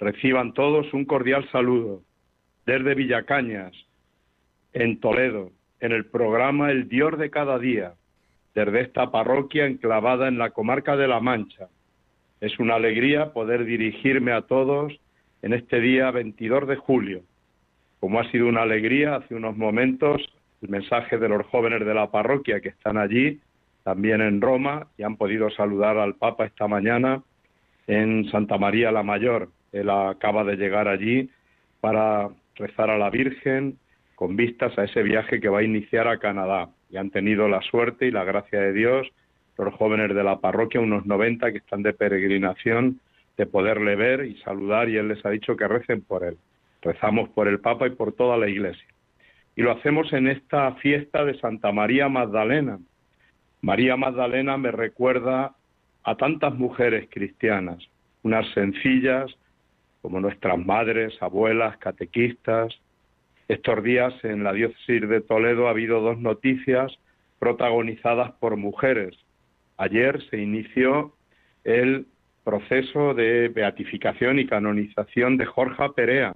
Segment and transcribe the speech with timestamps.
[0.00, 2.00] Reciban todos un cordial saludo
[2.64, 3.72] desde Villacañas,
[4.72, 7.92] en Toledo, en el programa El Dios de cada día,
[8.54, 11.68] desde esta parroquia enclavada en la comarca de La Mancha.
[12.40, 14.98] Es una alegría poder dirigirme a todos
[15.42, 17.20] en este día 22 de julio.
[18.00, 20.22] Como ha sido una alegría hace unos momentos
[20.62, 23.40] el mensaje de los jóvenes de la parroquia que están allí,
[23.82, 27.22] también en Roma, y han podido saludar al Papa esta mañana
[27.86, 29.50] en Santa María la Mayor.
[29.72, 31.30] Él acaba de llegar allí
[31.80, 33.78] para rezar a la Virgen
[34.14, 36.68] con vistas a ese viaje que va a iniciar a Canadá.
[36.90, 39.10] Y han tenido la suerte y la gracia de Dios,
[39.56, 43.00] los jóvenes de la parroquia, unos 90 que están de peregrinación,
[43.36, 46.36] de poderle ver y saludar, y él les ha dicho que recen por él.
[46.82, 48.86] Rezamos por el Papa y por toda la Iglesia.
[49.56, 52.78] Y lo hacemos en esta fiesta de Santa María Magdalena.
[53.62, 55.54] María Magdalena me recuerda
[56.02, 57.78] a tantas mujeres cristianas,
[58.22, 59.34] unas sencillas,
[60.02, 62.72] como nuestras madres, abuelas, catequistas.
[63.48, 66.92] Estos días en la diócesis de Toledo ha habido dos noticias
[67.38, 69.16] protagonizadas por mujeres.
[69.76, 71.14] Ayer se inició
[71.64, 72.06] el
[72.44, 76.34] proceso de beatificación y canonización de Jorge Perea,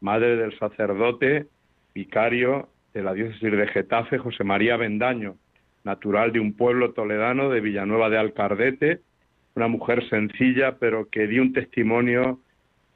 [0.00, 1.46] madre del sacerdote
[1.94, 5.36] vicario de la diócesis de Getafe, José María Bendaño,
[5.82, 9.00] natural de un pueblo toledano de Villanueva de Alcardete,
[9.54, 12.40] una mujer sencilla, pero que dio un testimonio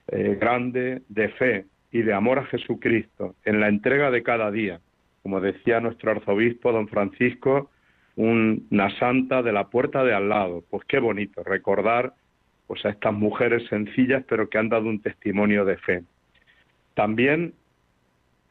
[0.09, 4.81] eh, grande de fe y de amor a Jesucristo en la entrega de cada día.
[5.23, 7.71] Como decía nuestro arzobispo, don Francisco,
[8.17, 10.65] una santa de la puerta de al lado.
[10.71, 12.15] Pues qué bonito recordar
[12.67, 16.03] pues, a estas mujeres sencillas, pero que han dado un testimonio de fe.
[16.95, 17.55] También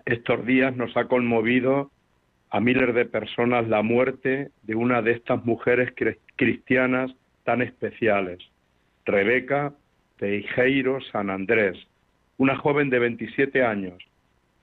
[0.06, 1.92] estos días nos ha conmovido
[2.50, 5.94] a miles de personas la muerte de una de estas mujeres
[6.36, 7.12] cristianas
[7.44, 8.40] tan especiales,
[9.06, 9.74] Rebeca
[10.18, 11.78] Teijeiro San Andrés,
[12.38, 13.98] una joven de 27 años,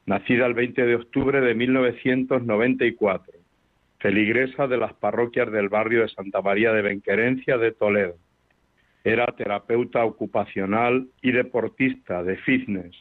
[0.06, 3.34] nacida el 20 de octubre de 1994,
[3.98, 8.16] feligresa de las parroquias del barrio de Santa María de Benquerencia de Toledo.
[9.04, 12.96] Era terapeuta ocupacional y deportista de fitness.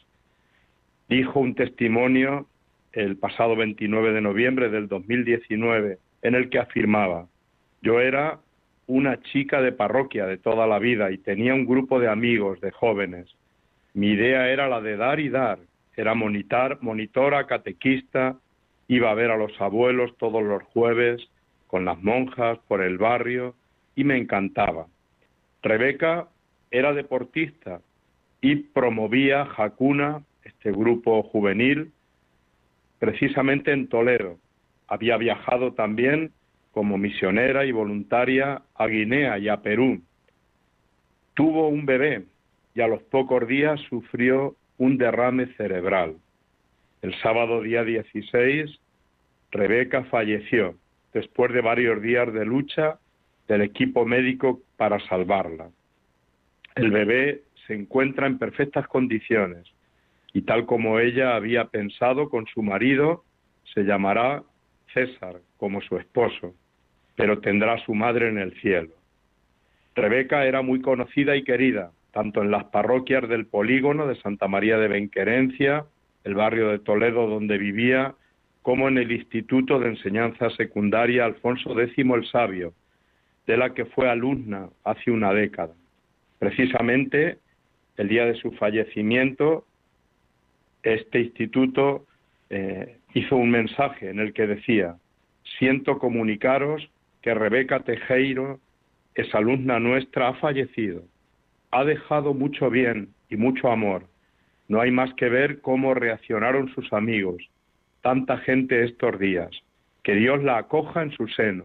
[1.08, 2.46] Dijo un testimonio
[2.92, 7.26] el pasado 29 de noviembre del 2019 en el que afirmaba,
[7.82, 8.38] yo era
[8.86, 12.70] una chica de parroquia de toda la vida y tenía un grupo de amigos, de
[12.70, 13.34] jóvenes.
[13.94, 15.58] Mi idea era la de dar y dar.
[15.96, 18.36] Era monitar, monitora, catequista,
[18.88, 21.22] iba a ver a los abuelos todos los jueves
[21.66, 23.54] con las monjas por el barrio
[23.94, 24.86] y me encantaba.
[25.62, 26.28] Rebeca
[26.70, 27.80] era deportista
[28.40, 31.92] y promovía Jacuna, este grupo juvenil,
[32.98, 34.38] precisamente en Toledo.
[34.88, 36.32] Había viajado también
[36.74, 40.02] como misionera y voluntaria a Guinea y a Perú.
[41.34, 42.24] Tuvo un bebé
[42.74, 46.16] y a los pocos días sufrió un derrame cerebral.
[47.00, 48.76] El sábado día 16,
[49.52, 50.74] Rebeca falleció
[51.12, 52.98] después de varios días de lucha
[53.46, 55.70] del equipo médico para salvarla.
[56.74, 59.72] El bebé se encuentra en perfectas condiciones
[60.32, 63.22] y tal como ella había pensado con su marido,
[63.74, 64.42] se llamará
[64.92, 66.52] César como su esposo
[67.16, 68.90] pero tendrá su madre en el cielo.
[69.94, 74.78] Rebeca era muy conocida y querida, tanto en las parroquias del polígono de Santa María
[74.78, 75.84] de Benquerencia,
[76.24, 78.14] el barrio de Toledo donde vivía,
[78.62, 82.72] como en el Instituto de Enseñanza Secundaria Alfonso X el Sabio,
[83.46, 85.74] de la que fue alumna hace una década.
[86.38, 87.38] Precisamente
[87.96, 89.66] el día de su fallecimiento,
[90.82, 92.06] este instituto
[92.50, 94.96] eh, hizo un mensaje en el que decía,
[95.58, 96.88] siento comunicaros
[97.24, 98.60] que Rebeca Tejeiro,
[99.14, 101.04] esa alumna nuestra, ha fallecido.
[101.70, 104.04] Ha dejado mucho bien y mucho amor.
[104.68, 107.42] No hay más que ver cómo reaccionaron sus amigos,
[108.02, 109.48] tanta gente estos días.
[110.02, 111.64] Que Dios la acoja en su seno,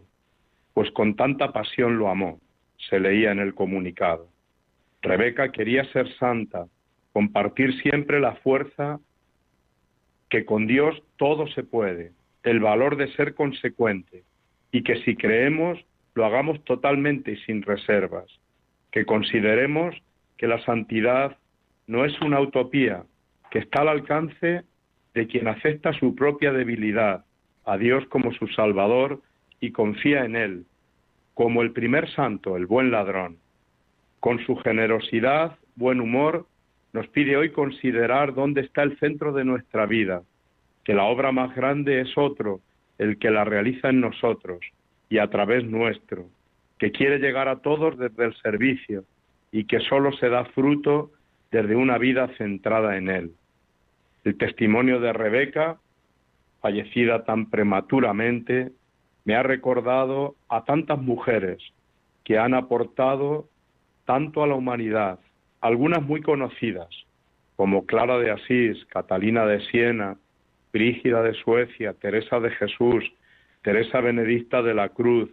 [0.74, 2.40] pues con tanta pasión lo amó,
[2.78, 4.30] se leía en el comunicado.
[5.02, 6.68] Rebeca quería ser santa,
[7.12, 9.02] compartir siempre la fuerza
[10.30, 12.14] que con Dios todo se puede,
[12.44, 14.24] el valor de ser consecuente,
[14.72, 15.80] y que si creemos
[16.16, 18.26] lo hagamos totalmente y sin reservas,
[18.92, 19.96] que consideremos
[20.38, 21.38] que la santidad
[21.88, 23.04] no es una utopía,
[23.52, 24.64] que está al alcance
[25.14, 27.26] de quien acepta su propia debilidad,
[27.66, 29.22] a Dios como su Salvador
[29.60, 30.66] y confía en Él,
[31.34, 33.38] como el primer santo, el buen ladrón.
[34.20, 36.48] Con su generosidad, buen humor,
[36.94, 40.24] nos pide hoy considerar dónde está el centro de nuestra vida,
[40.84, 42.62] que la obra más grande es otro,
[43.00, 44.60] el que la realiza en nosotros
[45.10, 46.28] y a través nuestro,
[46.78, 49.06] que quiere llegar a todos desde el servicio
[49.52, 51.12] y que sólo se da fruto
[51.52, 53.32] desde una vida centrada en Él.
[54.24, 55.78] El testimonio de Rebeca,
[56.62, 58.72] fallecida tan prematuramente,
[59.26, 61.58] me ha recordado a tantas mujeres
[62.24, 63.48] que han aportado
[64.06, 65.20] tanto a la humanidad,
[65.62, 66.90] algunas muy conocidas,
[67.56, 70.18] como Clara de Asís, Catalina de Siena,
[70.72, 73.04] Brígida de Suecia, Teresa de Jesús,
[73.62, 75.30] Teresa Benedicta de la Cruz,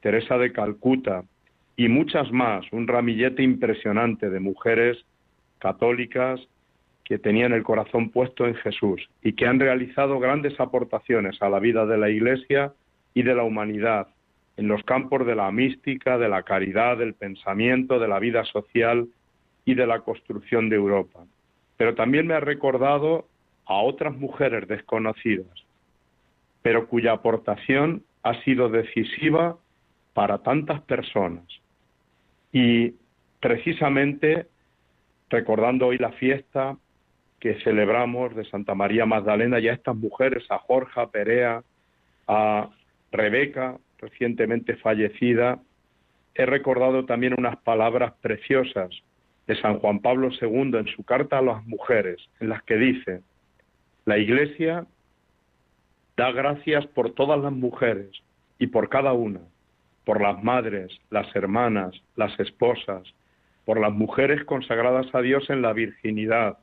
[0.00, 1.24] Teresa de Calcuta
[1.76, 4.98] y muchas más, un ramillete impresionante de mujeres
[5.58, 6.40] católicas
[7.04, 11.58] que tenían el corazón puesto en Jesús y que han realizado grandes aportaciones a la
[11.58, 12.72] vida de la Iglesia
[13.14, 14.08] y de la humanidad
[14.56, 19.08] en los campos de la mística, de la caridad, del pensamiento, de la vida social
[19.64, 21.20] y de la construcción de Europa.
[21.78, 23.26] Pero también me ha recordado
[23.70, 25.46] a otras mujeres desconocidas,
[26.60, 29.58] pero cuya aportación ha sido decisiva
[30.12, 31.44] para tantas personas.
[32.52, 32.94] Y
[33.38, 34.48] precisamente
[35.28, 36.76] recordando hoy la fiesta
[37.38, 41.62] que celebramos de Santa María Magdalena y a estas mujeres, a Jorge, Perea,
[42.26, 42.70] a
[43.12, 45.60] Rebeca, recientemente fallecida,
[46.34, 48.90] he recordado también unas palabras preciosas
[49.46, 53.22] de San Juan Pablo II en su carta a las mujeres, en las que dice,
[54.04, 54.86] la Iglesia
[56.16, 58.10] da gracias por todas las mujeres
[58.58, 59.40] y por cada una,
[60.04, 63.02] por las madres, las hermanas, las esposas,
[63.64, 66.58] por las mujeres consagradas a Dios en la virginidad,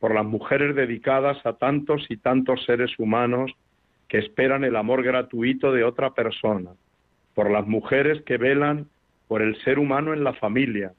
[0.00, 3.52] por las mujeres dedicadas a tantos y tantos seres humanos
[4.08, 6.70] que esperan el amor gratuito de otra persona,
[7.34, 8.88] por las mujeres que velan
[9.28, 10.92] por el ser humano en la familia,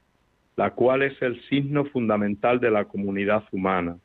[0.56, 3.98] la cual es el signo fundamental de la comunidad humana,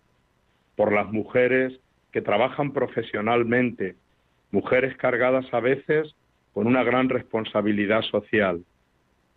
[0.80, 1.78] por las mujeres
[2.14, 3.98] que trabajan profesionalmente,
[4.50, 6.16] mujeres cargadas a veces
[6.54, 8.64] con una gran responsabilidad social,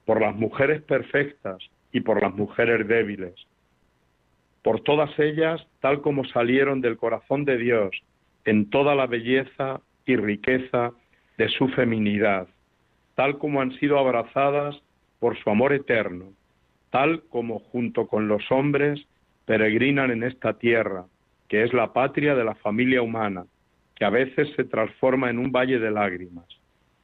[0.05, 1.59] por las mujeres perfectas
[1.91, 3.35] y por las mujeres débiles,
[4.63, 7.91] por todas ellas tal como salieron del corazón de Dios
[8.45, 10.93] en toda la belleza y riqueza
[11.39, 12.47] de su feminidad,
[13.17, 14.81] tal como han sido abrazadas
[15.19, 16.27] por su amor eterno,
[16.91, 19.05] tal como junto con los hombres
[19.45, 21.07] peregrinan en esta tierra,
[21.53, 23.45] que es la patria de la familia humana,
[23.95, 26.47] que a veces se transforma en un valle de lágrimas,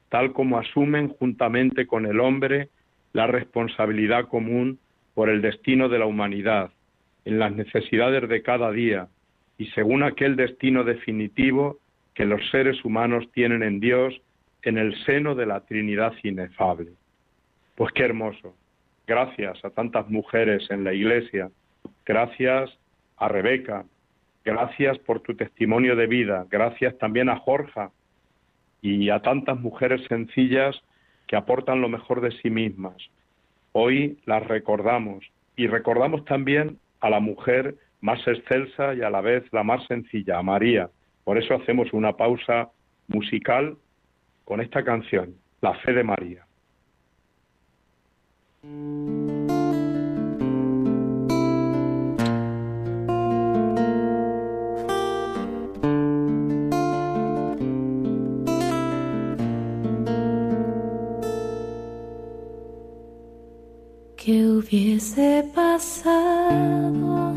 [0.09, 2.71] tal como asumen juntamente con el hombre
[3.13, 4.79] la responsabilidad común
[5.13, 6.71] por el destino de la humanidad,
[7.27, 9.09] en las necesidades de cada día
[9.59, 11.77] y según aquel destino definitivo
[12.15, 14.19] que los seres humanos tienen en Dios
[14.63, 16.93] en el seno de la Trinidad inefable.
[17.75, 18.57] Pues qué hermoso.
[19.07, 21.51] Gracias a tantas mujeres en la Iglesia,
[22.07, 22.71] gracias
[23.19, 23.85] a Rebeca,
[24.49, 26.47] Gracias por tu testimonio de vida.
[26.49, 27.89] Gracias también a Jorge
[28.81, 30.75] y a tantas mujeres sencillas
[31.27, 32.97] que aportan lo mejor de sí mismas.
[33.73, 35.23] Hoy las recordamos
[35.55, 40.39] y recordamos también a la mujer más excelsa y a la vez la más sencilla,
[40.39, 40.89] a María.
[41.25, 42.71] Por eso hacemos una pausa
[43.07, 43.77] musical
[44.47, 46.47] con esta canción, La fe de María.
[64.29, 67.33] ¿Qué hubiese pasado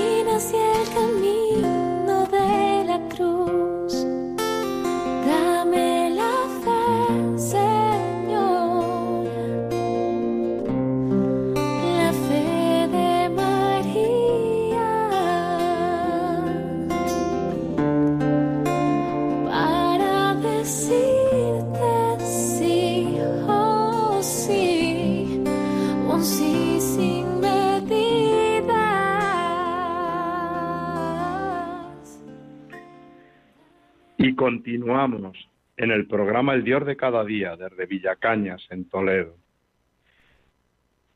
[0.00, 1.69] las espinas y el camino
[34.40, 35.36] continuamos
[35.76, 39.34] en el programa El Dios de cada día desde Villacañas, en Toledo.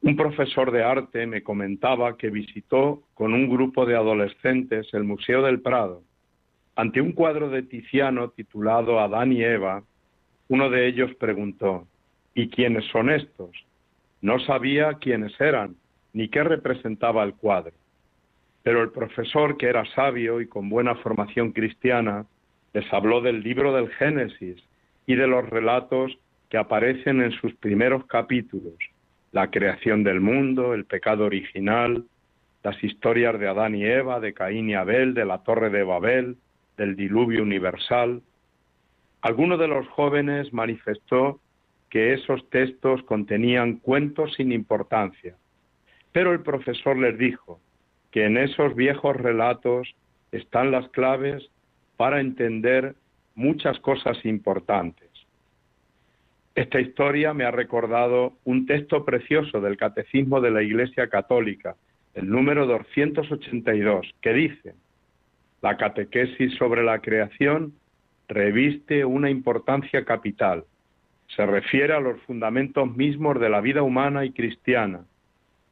[0.03, 5.41] Un profesor de arte me comentaba que visitó con un grupo de adolescentes el Museo
[5.41, 6.03] del Prado.
[6.77, 9.83] Ante un cuadro de Tiziano titulado Adán y Eva,
[10.49, 11.89] uno de ellos preguntó,
[12.35, 13.53] ¿y quiénes son estos?
[14.21, 15.77] No sabía quiénes eran,
[16.13, 17.73] ni qué representaba el cuadro.
[18.63, 22.27] Pero el profesor, que era sabio y con buena formación cristiana,
[22.75, 24.63] les habló del libro del Génesis
[25.07, 26.19] y de los relatos
[26.51, 28.75] que aparecen en sus primeros capítulos,
[29.33, 32.05] la creación del mundo, el pecado original,
[32.63, 36.37] las historias de Adán y Eva, de Caín y Abel, de la torre de Babel,
[36.77, 38.23] del diluvio universal.
[39.23, 41.41] Alguno de los jóvenes manifestó
[41.91, 45.37] que esos textos contenían cuentos sin importancia,
[46.11, 47.61] pero el profesor les dijo
[48.11, 49.95] que en esos viejos relatos
[50.33, 51.51] están las claves
[51.97, 52.95] para entender
[53.35, 55.09] muchas cosas importantes.
[56.55, 61.75] Esta historia me ha recordado un texto precioso del Catecismo de la Iglesia Católica,
[62.15, 64.75] el número 282, que dice,
[65.63, 67.73] la catequesis sobre la creación
[68.29, 70.65] reviste una importancia capital.
[71.35, 75.01] Se refiere a los fundamentos mismos de la vida humana y cristiana.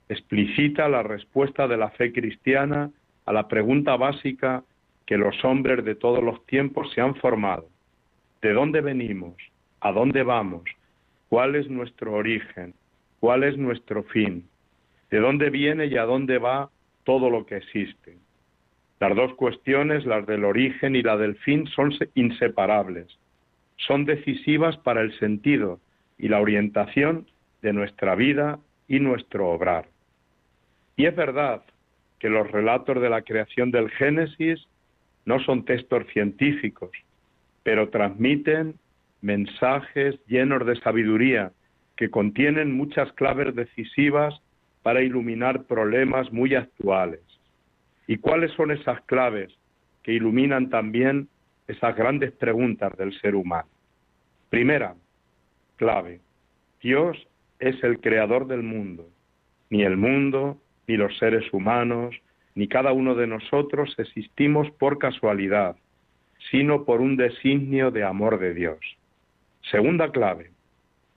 [0.09, 2.91] Explicita la respuesta de la fe cristiana
[3.25, 4.65] a la pregunta básica
[5.07, 7.69] que los hombres de todos los tiempos se han formado.
[8.41, 9.35] ¿De dónde venimos?
[9.81, 10.63] ¿A dónde vamos?
[11.29, 12.75] ¿Cuál es nuestro origen?
[13.21, 14.49] ¿Cuál es nuestro fin?
[15.11, 16.71] ¿De dónde viene y a dónde va
[17.05, 18.17] todo lo que existe?
[19.01, 23.07] Las dos cuestiones, las del origen y la del fin, son inseparables.
[23.77, 25.81] Son decisivas para el sentido
[26.19, 27.27] y la orientación
[27.63, 29.87] de nuestra vida y nuestro obrar.
[30.97, 31.63] Y es verdad
[32.21, 34.69] que los relatos de la creación del Génesis
[35.25, 36.91] no son textos científicos,
[37.63, 38.75] pero transmiten
[39.21, 41.53] mensajes llenos de sabiduría
[41.97, 44.35] que contienen muchas claves decisivas
[44.83, 47.21] para iluminar problemas muy actuales.
[48.07, 49.53] ¿Y cuáles son esas claves
[50.03, 51.29] que iluminan también
[51.69, 53.69] esas grandes preguntas del ser humano?
[54.51, 54.95] Primera,
[55.77, 56.21] clave,
[56.83, 57.17] Dios
[57.61, 59.09] es el creador del mundo.
[59.71, 62.15] Ni el mundo, ni los seres humanos,
[62.55, 65.77] ni cada uno de nosotros existimos por casualidad,
[66.51, 68.79] sino por un designio de amor de Dios.
[69.71, 70.51] Segunda clave,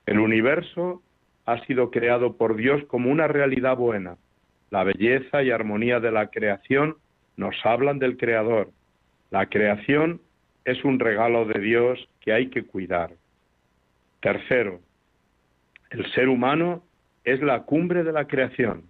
[0.05, 1.01] el universo
[1.45, 4.17] ha sido creado por Dios como una realidad buena.
[4.69, 6.95] La belleza y armonía de la creación
[7.37, 8.71] nos hablan del Creador.
[9.29, 10.21] La creación
[10.63, 13.11] es un regalo de Dios que hay que cuidar.
[14.21, 14.79] Tercero,
[15.91, 16.83] el ser humano
[17.23, 18.83] es la cumbre de la creación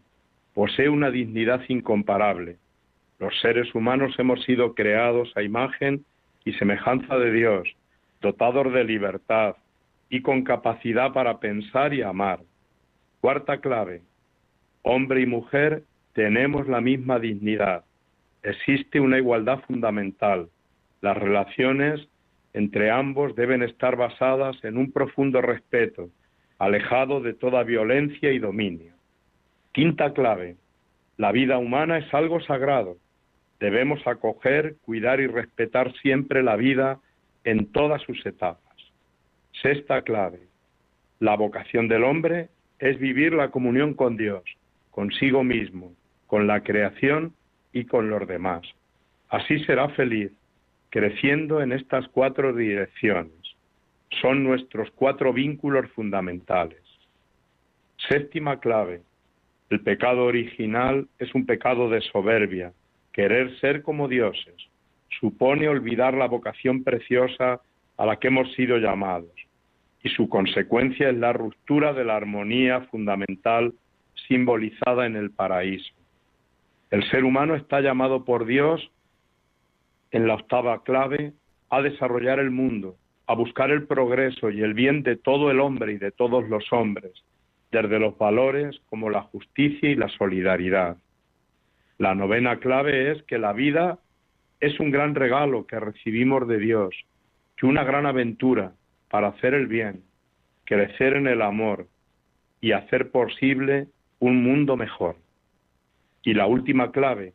[0.56, 2.58] posee una dignidad incomparable.
[3.20, 6.06] Los seres humanos hemos sido creados a imagen
[6.46, 7.68] y semejanza de Dios,
[8.22, 9.58] dotados de libertad
[10.10, 12.40] y con capacidad para pensar y amar.
[13.20, 14.02] Cuarta clave,
[14.82, 15.84] hombre y mujer
[16.14, 17.84] tenemos la misma dignidad.
[18.42, 20.48] Existe una igualdad fundamental.
[21.02, 22.08] Las relaciones
[22.54, 26.10] entre ambos deben estar basadas en un profundo respeto,
[26.60, 28.95] alejado de toda violencia y dominio.
[29.75, 30.55] Quinta clave,
[31.17, 32.96] la vida humana es algo sagrado.
[33.60, 37.01] Debemos acoger, cuidar y respetar siempre la vida
[37.44, 38.77] en todas sus etapas.
[39.62, 40.39] Sexta clave,
[41.20, 42.48] la vocación del hombre
[42.79, 44.44] es vivir la comunión con Dios,
[44.91, 45.91] consigo mismo,
[46.25, 47.34] con la creación
[47.74, 48.62] y con los demás.
[49.27, 50.32] Así será feliz,
[50.89, 53.58] creciendo en estas cuatro direcciones.
[54.22, 56.82] Son nuestros cuatro vínculos fundamentales.
[58.08, 59.01] Séptima clave,
[59.69, 62.72] el pecado original es un pecado de soberbia,
[63.12, 64.55] querer ser como dioses.
[65.19, 67.62] Supone olvidar la vocación preciosa
[67.98, 69.31] a la que hemos sido llamados.
[70.03, 73.74] Y su consecuencia es la ruptura de la armonía fundamental
[74.27, 75.93] simbolizada en el paraíso.
[76.91, 78.91] El ser humano está llamado por Dios,
[80.12, 81.34] en la octava clave,
[81.69, 82.95] a desarrollar el mundo,
[83.25, 86.72] a buscar el progreso y el bien de todo el hombre y de todos los
[86.72, 87.12] hombres,
[87.72, 90.98] desde los valores como la justicia y la solidaridad.
[91.98, 94.00] La novena clave es que la vida
[94.60, 96.95] es un gran regalo que recibimos de Dios,
[97.57, 98.74] que una gran aventura
[99.10, 100.03] para hacer el bien,
[100.65, 101.88] crecer en el amor
[102.62, 103.88] y hacer posible
[104.19, 105.17] un mundo mejor.
[106.24, 107.34] Y la última clave,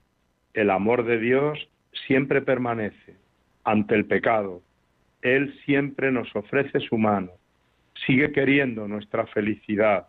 [0.55, 1.69] el amor de Dios
[2.07, 3.17] siempre permanece
[3.65, 4.63] ante el pecado.
[5.23, 7.31] Él siempre nos ofrece su mano,
[8.07, 10.09] sigue queriendo nuestra felicidad,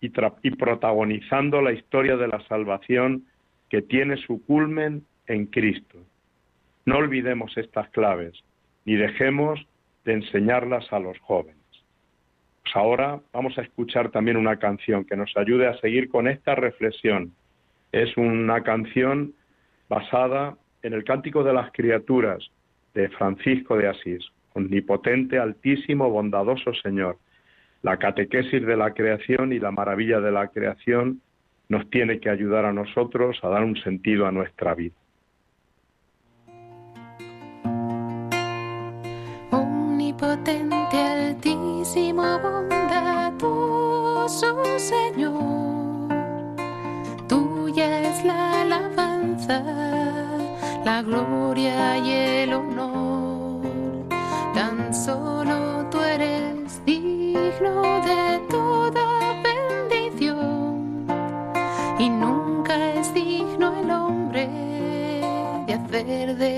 [0.00, 0.10] y,
[0.50, 3.24] protagonizando la historia de la salvación
[3.68, 5.98] que tiene su culmen en Cristo.
[6.86, 8.34] No olvidemos estas claves.
[8.84, 9.60] ni dejemos
[10.06, 11.58] de enseñarlas a los jóvenes.
[12.62, 16.54] Pues ahora vamos a escuchar también una canción que nos ayude a seguir con esta
[16.54, 17.32] reflexión.
[17.92, 19.34] Es una canción
[19.90, 22.50] basada en el Cántico de las Criaturas
[22.94, 24.24] de Francisco de Asís,
[24.54, 27.18] omnipotente, altísimo, bondadoso Señor.
[27.82, 31.20] La catequesis de la creación y la maravilla de la creación
[31.68, 34.96] nos tiene que ayudar a nosotros a dar un sentido a nuestra vida.
[39.50, 43.78] Omnipotente, altísimo, bondadoso
[44.76, 46.08] Señor,
[47.28, 49.62] tuya es la alabanza,
[50.84, 53.62] la gloria y el honor,
[54.54, 55.37] tan solo
[57.58, 58.88] digno de toda
[66.34, 66.57] de ti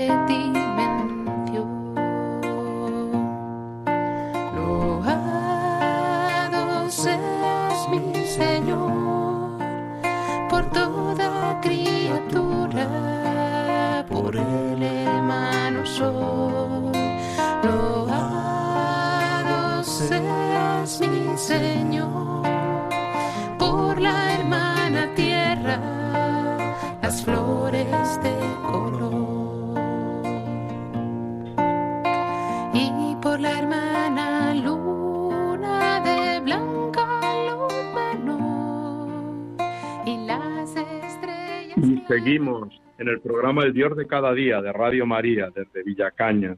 [43.63, 46.57] El Dios de cada día de Radio María desde Villacañas.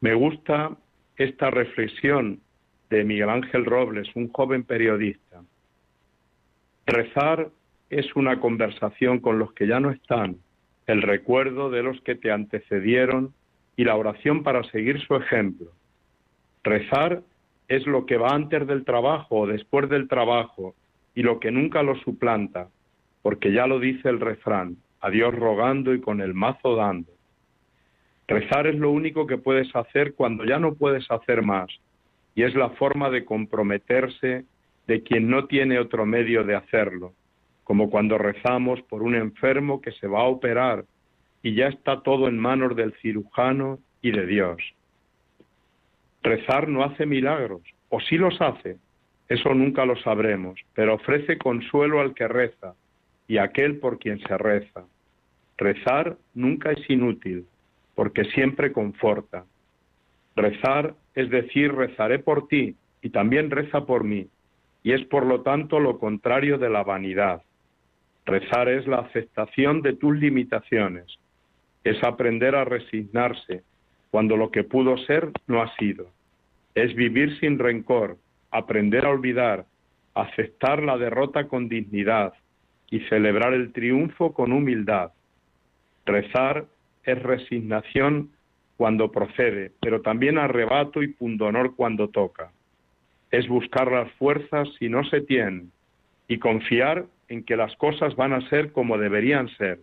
[0.00, 0.70] Me gusta
[1.18, 2.40] esta reflexión
[2.88, 5.42] de Miguel Ángel Robles, un joven periodista.
[6.86, 7.50] Rezar
[7.90, 10.36] es una conversación con los que ya no están,
[10.86, 13.34] el recuerdo de los que te antecedieron
[13.76, 15.72] y la oración para seguir su ejemplo.
[16.62, 17.22] Rezar
[17.68, 20.74] es lo que va antes del trabajo o después del trabajo
[21.14, 22.68] y lo que nunca lo suplanta,
[23.20, 27.12] porque ya lo dice el refrán, a Dios rogando y con el mazo dando.
[28.26, 31.68] Rezar es lo único que puedes hacer cuando ya no puedes hacer más,
[32.34, 34.46] y es la forma de comprometerse
[34.86, 37.12] de quien no tiene otro medio de hacerlo,
[37.64, 40.86] como cuando rezamos por un enfermo que se va a operar
[41.42, 44.56] y ya está todo en manos del cirujano y de Dios.
[46.22, 48.78] Rezar no hace milagros, o sí los hace,
[49.28, 52.74] eso nunca lo sabremos, pero ofrece consuelo al que reza,
[53.28, 54.86] y aquel por quien se reza.
[55.56, 57.46] Rezar nunca es inútil,
[57.94, 59.44] porque siempre conforta.
[60.36, 64.26] Rezar es decir, rezaré por ti y también reza por mí,
[64.82, 67.42] y es por lo tanto lo contrario de la vanidad.
[68.26, 71.06] Rezar es la aceptación de tus limitaciones,
[71.84, 73.62] es aprender a resignarse
[74.10, 76.08] cuando lo que pudo ser no ha sido,
[76.74, 78.16] es vivir sin rencor,
[78.50, 79.66] aprender a olvidar,
[80.14, 82.32] aceptar la derrota con dignidad,
[82.90, 85.10] y celebrar el triunfo con humildad.
[86.06, 86.66] Rezar
[87.04, 88.30] es resignación
[88.76, 92.50] cuando procede, pero también arrebato y pundonor cuando toca.
[93.30, 95.70] Es buscar las fuerzas si no se tienen
[96.28, 99.80] y confiar en que las cosas van a ser como deberían ser.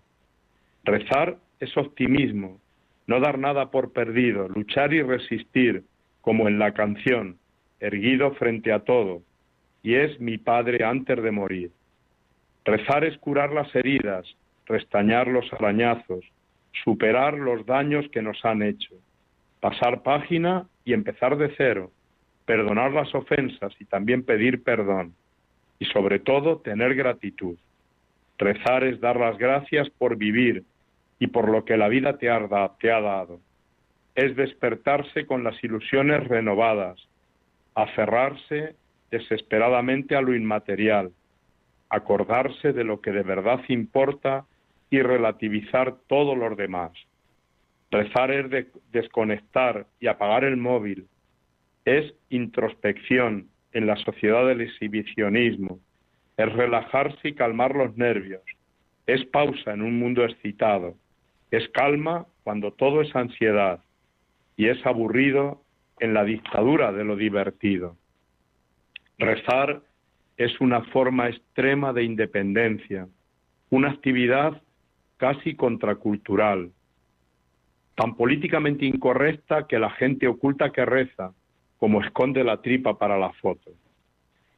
[0.84, 2.60] Rezar es optimismo,
[3.08, 5.84] no dar nada por perdido, luchar y resistir,
[6.22, 7.38] como en la canción,
[7.80, 9.22] erguido frente a todo,
[9.84, 11.72] y es mi Padre antes de morir.
[12.64, 14.26] Rezar es curar las heridas,
[14.72, 16.24] restañar los arañazos,
[16.84, 18.96] superar los daños que nos han hecho,
[19.60, 21.92] pasar página y empezar de cero,
[22.46, 25.14] perdonar las ofensas y también pedir perdón,
[25.80, 27.58] y sobre todo tener gratitud.
[28.38, 30.64] Rezar es dar las gracias por vivir
[31.20, 32.40] y por lo que la vida te ha,
[32.80, 33.40] te ha dado.
[34.16, 36.98] Es despertarse con las ilusiones renovadas,
[37.76, 38.76] aferrarse
[39.12, 41.12] desesperadamente a lo inmaterial,
[41.90, 44.46] acordarse de lo que de verdad importa
[44.92, 46.92] y relativizar todo lo demás.
[47.90, 51.08] Rezar es desconectar y apagar el móvil.
[51.86, 55.80] Es introspección en la sociedad del exhibicionismo.
[56.38, 58.44] Es relajarse y calmar los nervios.
[59.08, 60.96] Es pausa en un mundo excitado.
[61.50, 63.80] Es calma cuando todo es ansiedad.
[64.58, 65.64] Y es aburrido
[66.00, 67.96] en la dictadura de lo divertido.
[69.18, 69.82] Rezar
[70.36, 73.08] es una forma extrema de independencia,
[73.70, 74.62] una actividad
[75.22, 76.72] casi contracultural,
[77.94, 81.32] tan políticamente incorrecta que la gente oculta que reza,
[81.78, 83.70] como esconde la tripa para la foto.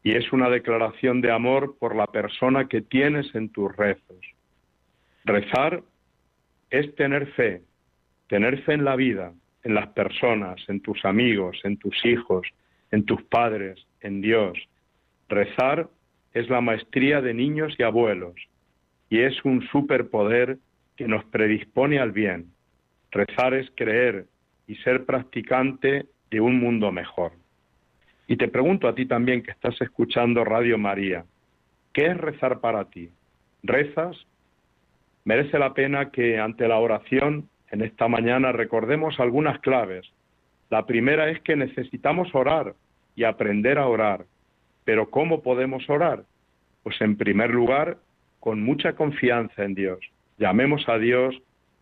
[0.04, 4.21] Y es una declaración de amor por la persona que tienes en tus rezos.
[5.26, 5.84] Rezar
[6.69, 7.62] es tener fe,
[8.30, 12.47] tener fe en la vida, en las personas, en tus amigos, en tus hijos,
[12.89, 14.58] en tus padres, en Dios.
[15.28, 15.89] Rezar
[16.34, 18.36] es la maestría de niños y abuelos
[19.13, 20.58] y es un superpoder
[20.95, 22.47] que nos predispone al bien.
[23.12, 24.26] Rezar es creer
[24.65, 27.34] y ser practicante de un mundo mejor.
[28.26, 31.26] Y te pregunto a ti también que estás escuchando Radio María,
[31.93, 33.12] ¿qué es rezar para ti?
[33.62, 34.17] ¿Rezas?
[35.26, 40.12] Merece la pena que ante la oración en esta mañana recordemos algunas claves.
[40.71, 42.73] La primera es que necesitamos orar
[43.15, 44.26] y aprender a orar.
[44.86, 46.23] Pero ¿cómo podemos orar?
[46.82, 47.97] Pues en primer lugar,
[48.44, 50.00] con mucha confianza en Dios.
[50.38, 51.34] Llamemos a Dios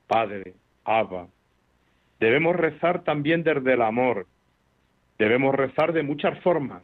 [0.05, 0.53] Padre,
[0.85, 1.25] Abba.
[2.19, 4.27] Debemos rezar también desde el amor.
[5.17, 6.83] Debemos rezar de muchas formas.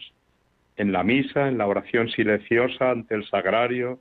[0.78, 4.00] En la misa, en la oración silenciosa ante el sagrario,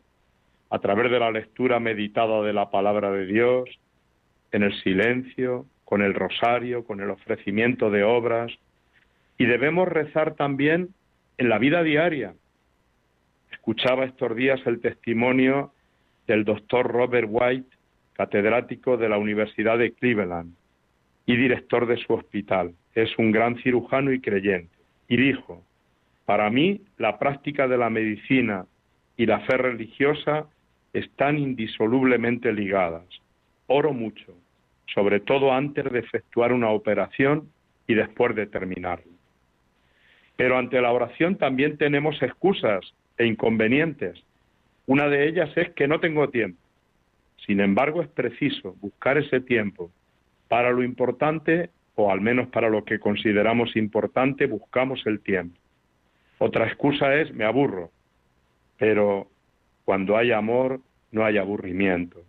[0.70, 3.68] a través de la lectura meditada de la palabra de Dios,
[4.52, 8.50] en el silencio, con el rosario, con el ofrecimiento de obras.
[9.36, 10.94] Y debemos rezar también
[11.36, 12.32] en la vida diaria.
[13.66, 15.72] Escuchaba estos días el testimonio
[16.28, 17.68] del doctor Robert White,
[18.12, 20.54] catedrático de la Universidad de Cleveland
[21.26, 22.74] y director de su hospital.
[22.94, 24.72] Es un gran cirujano y creyente.
[25.08, 25.64] Y dijo,
[26.26, 28.66] para mí la práctica de la medicina
[29.16, 30.46] y la fe religiosa
[30.92, 33.08] están indisolublemente ligadas.
[33.66, 34.32] Oro mucho,
[34.94, 37.50] sobre todo antes de efectuar una operación
[37.88, 39.12] y después de terminarla.
[40.36, 44.22] Pero ante la oración también tenemos excusas e inconvenientes.
[44.86, 46.60] Una de ellas es que no tengo tiempo.
[47.46, 49.90] Sin embargo, es preciso buscar ese tiempo
[50.48, 55.58] para lo importante, o al menos para lo que consideramos importante, buscamos el tiempo.
[56.38, 57.90] Otra excusa es me aburro,
[58.78, 59.28] pero
[59.84, 62.22] cuando hay amor no hay aburrimiento.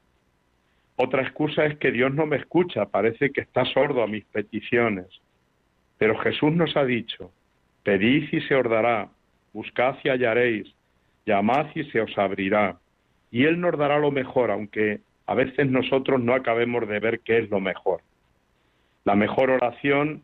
[0.95, 5.08] Otra excusa es que Dios no me escucha, parece que está sordo a mis peticiones.
[5.97, 7.32] Pero Jesús nos ha dicho,
[7.84, 9.10] pedid y se os dará,
[9.54, 10.73] buscad y hallaréis,
[11.28, 12.78] llamad y se os abrirá.
[13.30, 17.40] Y Él nos dará lo mejor, aunque a veces nosotros no acabemos de ver qué
[17.40, 18.02] es lo mejor.
[19.04, 20.24] La mejor oración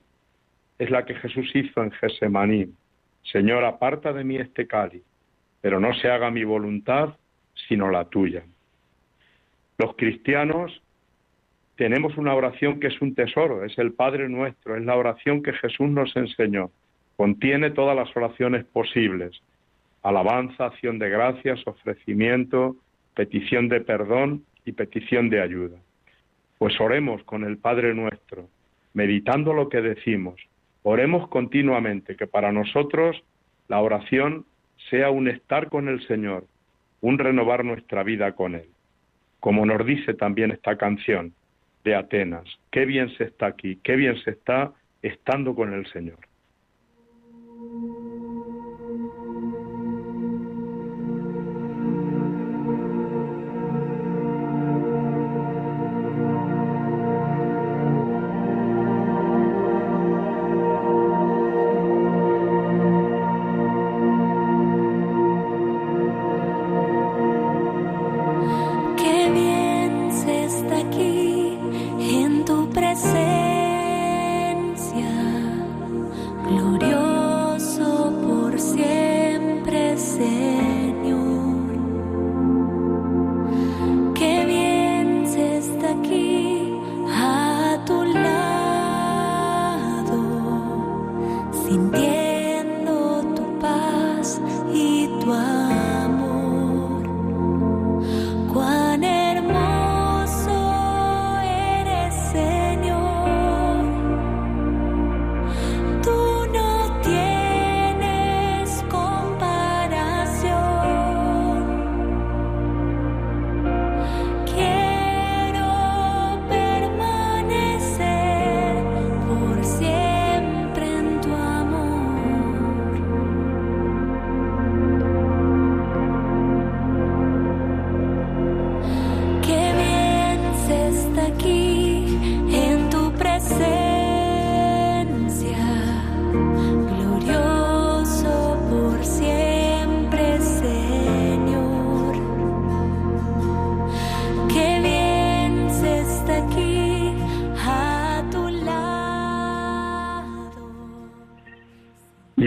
[0.80, 2.74] es la que Jesús hizo en Gesemaní.
[3.24, 5.04] Señor, aparta de mí este cáliz,
[5.62, 7.16] pero no se haga mi voluntad,
[7.68, 8.44] sino la tuya.
[9.78, 10.82] Los cristianos
[11.76, 15.54] tenemos una oración que es un tesoro, es el Padre nuestro, es la oración que
[15.54, 16.72] Jesús nos enseñó.
[17.18, 19.42] Contiene todas las oraciones posibles.
[20.04, 22.76] Alabanza, acción de gracias, ofrecimiento,
[23.16, 25.78] petición de perdón y petición de ayuda.
[26.58, 28.50] Pues oremos con el Padre nuestro,
[28.94, 30.36] meditando lo que decimos.
[30.84, 33.24] Oremos continuamente, que para nosotros
[33.70, 34.46] la oración
[34.90, 36.46] sea un estar con el Señor,
[37.00, 38.68] un renovar nuestra vida con Él.
[39.40, 41.34] Como nos dice también esta canción
[41.86, 46.20] de Atenas, qué bien se está aquí, qué bien se está estando con el Señor.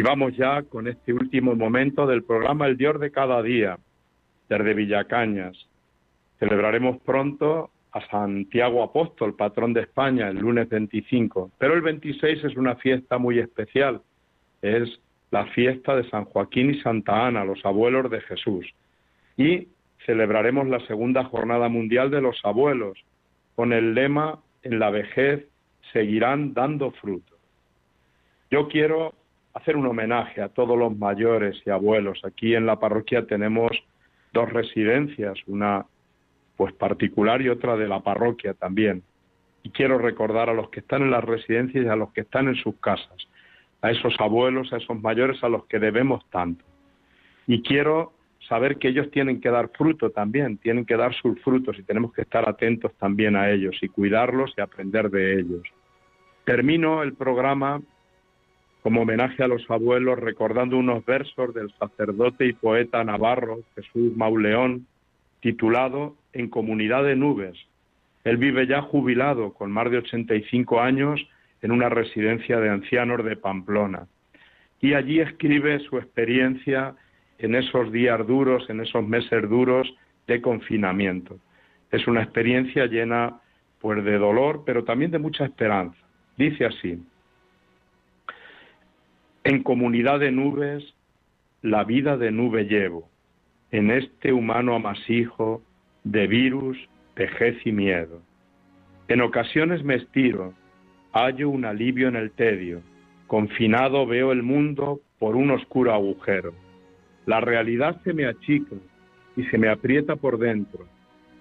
[0.07, 3.77] Vamos ya con este último momento del programa El Dios de cada día,
[4.49, 5.57] desde Villacañas.
[6.39, 12.57] Celebraremos pronto a Santiago Apóstol, patrón de España, el lunes 25, pero el 26 es
[12.57, 14.01] una fiesta muy especial,
[14.63, 14.89] es
[15.33, 18.65] la fiesta de San Joaquín y Santa Ana, los abuelos de Jesús.
[19.37, 19.67] Y
[20.05, 22.97] celebraremos la segunda jornada mundial de los abuelos,
[23.57, 25.47] con el lema En la vejez
[25.93, 27.35] seguirán dando fruto.
[28.51, 29.15] Yo quiero
[29.57, 32.21] hacer un homenaje a todos los mayores y abuelos.
[32.25, 33.71] Aquí en la parroquia tenemos
[34.35, 35.87] dos residencias, una
[36.59, 39.03] pues particular y otra de la parroquia también.
[39.63, 42.49] Y quiero recordar a los que están en las residencias y a los que están
[42.49, 43.29] en sus casas,
[43.81, 46.63] a esos abuelos, a esos mayores a los que debemos tanto.
[47.47, 48.13] Y quiero
[48.47, 52.13] saber que ellos tienen que dar fruto también, tienen que dar sus frutos y tenemos
[52.13, 55.63] que estar atentos también a ellos y cuidarlos y aprender de ellos.
[56.45, 57.81] Termino el programa
[58.87, 64.87] como homenaje a los abuelos recordando unos versos del sacerdote y poeta navarro Jesús Mauleón,
[65.41, 67.59] titulado En comunidad de nubes.
[68.23, 71.21] Él vive ya jubilado, con más de 85 años,
[71.63, 74.07] en una residencia de ancianos de Pamplona.
[74.81, 76.95] Y allí escribe su experiencia
[77.41, 79.93] en esos días duros, en esos meses duros
[80.29, 81.39] de confinamiento.
[81.91, 83.41] Es una experiencia llena
[83.81, 85.99] pues de dolor, pero también de mucha esperanza.
[86.37, 87.01] Dice así:
[89.47, 90.85] En comunidad de nubes
[91.63, 93.09] la vida de nube llevo,
[93.71, 95.63] en este humano amasijo
[96.05, 96.79] de virus,
[97.17, 98.23] vejez y miedo.
[99.09, 100.53] En ocasiones me estiro,
[101.13, 102.83] hallo un alivio en el tedio,
[103.27, 106.53] confinado veo el mundo por un oscuro agujero
[107.27, 108.77] la realidad se me achica
[109.37, 110.87] y se me aprieta por dentro.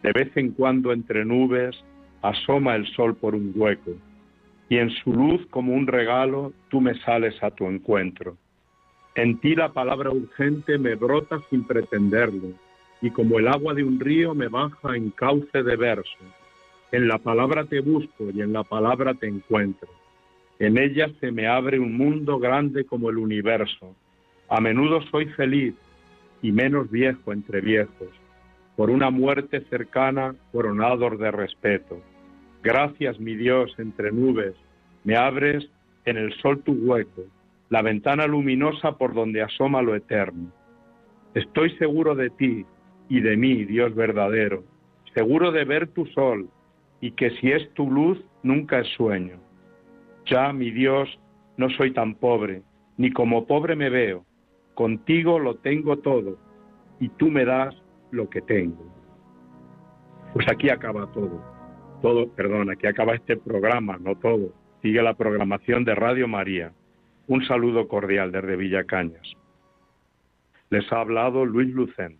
[0.02, 1.76] De vez en cuando entre nubes
[2.22, 3.92] asoma el sol por un hueco
[4.70, 8.38] y en su luz como un regalo tú me sales a tu encuentro.
[9.16, 12.50] En ti la palabra urgente me brota sin pretenderlo
[13.02, 16.18] y como el agua de un río me baja en cauce de verso.
[16.92, 19.90] En la palabra te busco y en la palabra te encuentro.
[20.60, 23.96] En ella se me abre un mundo grande como el universo
[24.50, 25.74] a menudo soy feliz
[26.42, 28.10] y menos viejo entre viejos,
[28.76, 32.00] por una muerte cercana coronador de respeto.
[32.66, 34.56] Gracias, mi Dios, entre nubes,
[35.04, 35.70] me abres
[36.06, 37.22] en el sol tu hueco,
[37.70, 40.52] la ventana luminosa por donde asoma lo eterno.
[41.36, 42.66] Estoy seguro de ti
[43.08, 44.64] y de mí, Dios verdadero,
[45.14, 46.50] seguro de ver tu sol
[47.02, 49.38] y que si es tu luz nunca es sueño.
[50.26, 51.08] Ya, mi Dios,
[51.58, 52.64] no soy tan pobre,
[52.98, 54.26] ni como pobre me veo,
[54.74, 56.40] contigo lo tengo todo
[57.00, 57.76] y tú me das
[58.10, 58.92] lo que tengo.
[60.34, 61.55] Pues aquí acaba todo.
[62.06, 64.54] Todo, perdón, aquí acaba este programa, no todo.
[64.84, 66.72] Sigue la programación de Radio María.
[67.26, 69.28] Un saludo cordial desde Villacañas.
[70.70, 72.20] Les ha hablado Luis Lucen.